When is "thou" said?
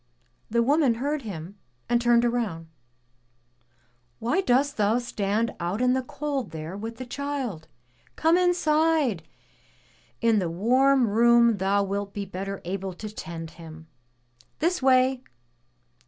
4.77-4.97, 11.57-11.83